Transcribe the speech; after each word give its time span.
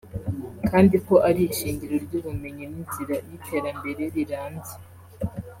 kandi 0.69 0.95
ko 1.05 1.15
ari 1.27 1.41
ishingiro 1.51 1.95
ry’ubumenyi 2.05 2.63
n’inzira 2.71 3.15
y’iterambere 3.29 4.03
rirambye 4.15 4.73